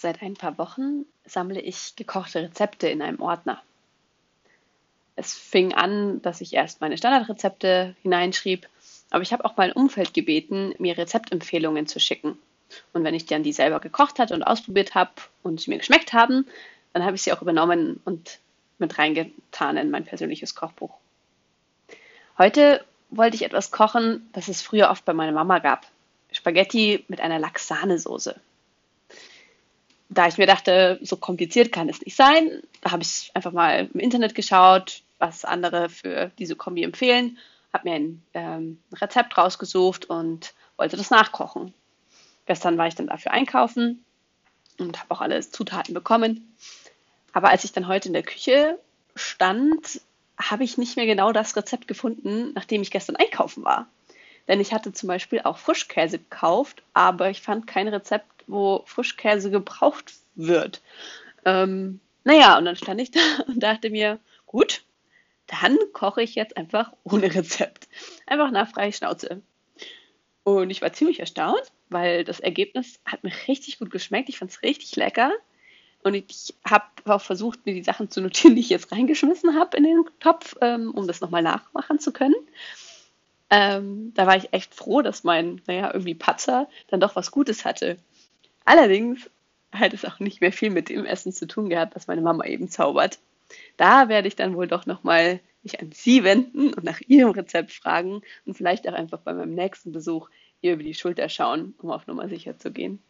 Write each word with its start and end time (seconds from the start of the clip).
Seit 0.00 0.22
ein 0.22 0.34
paar 0.34 0.58
Wochen 0.58 1.06
sammle 1.24 1.60
ich 1.60 1.96
gekochte 1.96 2.40
Rezepte 2.40 2.88
in 2.88 3.02
einem 3.02 3.20
Ordner. 3.20 3.60
Es 5.16 5.34
fing 5.34 5.74
an, 5.74 6.22
dass 6.22 6.40
ich 6.40 6.54
erst 6.54 6.80
meine 6.80 6.96
Standardrezepte 6.96 7.96
hineinschrieb, 8.02 8.68
aber 9.10 9.22
ich 9.22 9.32
habe 9.32 9.44
auch 9.44 9.56
mein 9.56 9.72
Umfeld 9.72 10.14
gebeten, 10.14 10.72
mir 10.78 10.96
Rezeptempfehlungen 10.96 11.88
zu 11.88 11.98
schicken. 11.98 12.38
Und 12.92 13.02
wenn 13.02 13.12
ich 13.12 13.26
dann 13.26 13.42
die 13.42 13.52
selber 13.52 13.80
gekocht 13.80 14.20
hatte 14.20 14.34
und 14.34 14.44
ausprobiert 14.44 14.94
habe 14.94 15.10
und 15.42 15.60
sie 15.60 15.68
mir 15.68 15.78
geschmeckt 15.78 16.12
haben, 16.12 16.46
dann 16.92 17.02
habe 17.04 17.16
ich 17.16 17.22
sie 17.22 17.32
auch 17.32 17.42
übernommen 17.42 18.00
und 18.04 18.38
mit 18.78 18.98
reingetan 18.98 19.76
in 19.76 19.90
mein 19.90 20.04
persönliches 20.04 20.54
Kochbuch. 20.54 20.94
Heute 22.38 22.84
wollte 23.10 23.34
ich 23.34 23.42
etwas 23.42 23.72
kochen, 23.72 24.30
das 24.32 24.46
es 24.46 24.62
früher 24.62 24.90
oft 24.90 25.04
bei 25.04 25.12
meiner 25.12 25.32
Mama 25.32 25.58
gab. 25.58 25.88
Spaghetti 26.30 27.04
mit 27.08 27.20
einer 27.20 27.40
Laxanesoße 27.40 28.40
da 30.08 30.26
ich 30.26 30.38
mir 30.38 30.46
dachte, 30.46 30.98
so 31.02 31.16
kompliziert 31.16 31.72
kann 31.72 31.88
es 31.88 32.00
nicht 32.00 32.16
sein, 32.16 32.62
habe 32.84 33.02
ich 33.02 33.30
einfach 33.34 33.52
mal 33.52 33.88
im 33.92 34.00
Internet 34.00 34.34
geschaut, 34.34 35.02
was 35.18 35.44
andere 35.44 35.88
für 35.88 36.30
diese 36.38 36.56
Kombi 36.56 36.82
empfehlen, 36.82 37.38
habe 37.72 37.88
mir 37.88 37.96
ein 37.96 38.22
ähm, 38.34 38.82
Rezept 38.94 39.36
rausgesucht 39.36 40.06
und 40.06 40.54
wollte 40.76 40.96
das 40.96 41.10
nachkochen. 41.10 41.74
Gestern 42.46 42.78
war 42.78 42.86
ich 42.86 42.94
dann 42.94 43.08
dafür 43.08 43.32
einkaufen 43.32 44.04
und 44.78 44.98
habe 44.98 45.14
auch 45.14 45.20
alle 45.20 45.40
Zutaten 45.40 45.92
bekommen. 45.92 46.54
Aber 47.32 47.50
als 47.50 47.64
ich 47.64 47.72
dann 47.72 47.88
heute 47.88 48.08
in 48.08 48.14
der 48.14 48.22
Küche 48.22 48.78
stand, 49.14 50.00
habe 50.40 50.64
ich 50.64 50.78
nicht 50.78 50.96
mehr 50.96 51.06
genau 51.06 51.32
das 51.32 51.56
Rezept 51.56 51.88
gefunden, 51.88 52.52
nachdem 52.54 52.80
ich 52.80 52.90
gestern 52.90 53.16
einkaufen 53.16 53.64
war. 53.64 53.88
Denn 54.48 54.60
ich 54.60 54.72
hatte 54.72 54.92
zum 54.92 55.06
Beispiel 55.06 55.40
auch 55.44 55.58
Frischkäse 55.58 56.18
gekauft, 56.18 56.82
aber 56.94 57.30
ich 57.30 57.42
fand 57.42 57.66
kein 57.66 57.86
Rezept, 57.88 58.44
wo 58.46 58.82
Frischkäse 58.86 59.50
gebraucht 59.50 60.14
wird. 60.34 60.80
Ähm, 61.44 62.00
naja, 62.24 62.58
und 62.58 62.64
dann 62.64 62.76
stand 62.76 63.00
ich 63.00 63.10
da 63.10 63.20
und 63.46 63.62
dachte 63.62 63.90
mir, 63.90 64.18
gut, 64.46 64.82
dann 65.46 65.78
koche 65.92 66.22
ich 66.22 66.34
jetzt 66.34 66.56
einfach 66.56 66.92
ohne 67.04 67.34
Rezept. 67.34 67.88
Einfach 68.26 68.50
nach 68.50 68.70
freie 68.70 68.92
Schnauze. 68.92 69.42
Und 70.44 70.70
ich 70.70 70.80
war 70.80 70.92
ziemlich 70.94 71.20
erstaunt, 71.20 71.72
weil 71.90 72.24
das 72.24 72.40
Ergebnis 72.40 73.00
hat 73.04 73.22
mir 73.22 73.32
richtig 73.48 73.78
gut 73.78 73.90
geschmeckt. 73.90 74.30
Ich 74.30 74.38
fand 74.38 74.50
es 74.50 74.62
richtig 74.62 74.96
lecker. 74.96 75.32
Und 76.02 76.14
ich 76.14 76.54
habe 76.64 76.84
auch 77.04 77.20
versucht, 77.20 77.66
mir 77.66 77.74
die 77.74 77.82
Sachen 77.82 78.10
zu 78.10 78.20
notieren, 78.20 78.54
die 78.54 78.60
ich 78.60 78.70
jetzt 78.70 78.92
reingeschmissen 78.92 79.58
habe 79.58 79.76
in 79.76 79.82
den 79.82 80.04
Topf, 80.20 80.56
ähm, 80.60 80.92
um 80.94 81.06
das 81.06 81.20
nochmal 81.20 81.42
nachmachen 81.42 81.98
zu 81.98 82.12
können. 82.12 82.36
Ähm, 83.50 84.12
da 84.14 84.26
war 84.26 84.36
ich 84.36 84.52
echt 84.52 84.74
froh, 84.74 85.02
dass 85.02 85.24
mein, 85.24 85.60
naja, 85.66 85.90
irgendwie 85.92 86.14
Patzer 86.14 86.68
dann 86.88 87.00
doch 87.00 87.16
was 87.16 87.30
Gutes 87.30 87.64
hatte. 87.64 87.96
Allerdings 88.64 89.30
hat 89.72 89.94
es 89.94 90.04
auch 90.04 90.18
nicht 90.20 90.40
mehr 90.40 90.52
viel 90.52 90.70
mit 90.70 90.88
dem 90.88 91.04
Essen 91.04 91.32
zu 91.32 91.46
tun 91.46 91.68
gehabt, 91.68 91.94
was 91.96 92.06
meine 92.06 92.20
Mama 92.20 92.44
eben 92.44 92.68
zaubert. 92.68 93.18
Da 93.76 94.08
werde 94.08 94.28
ich 94.28 94.36
dann 94.36 94.56
wohl 94.56 94.66
doch 94.66 94.86
nochmal 94.86 95.40
mich 95.62 95.80
an 95.80 95.92
sie 95.92 96.24
wenden 96.24 96.74
und 96.74 96.84
nach 96.84 97.00
ihrem 97.06 97.30
Rezept 97.30 97.72
fragen 97.72 98.22
und 98.44 98.54
vielleicht 98.54 98.88
auch 98.88 98.92
einfach 98.94 99.20
bei 99.20 99.32
meinem 99.32 99.54
nächsten 99.54 99.92
Besuch 99.92 100.28
ihr 100.60 100.74
über 100.74 100.82
die 100.82 100.94
Schulter 100.94 101.28
schauen, 101.28 101.74
um 101.78 101.90
auf 101.90 102.06
Nummer 102.06 102.28
sicher 102.28 102.58
zu 102.58 102.70
gehen. 102.72 103.02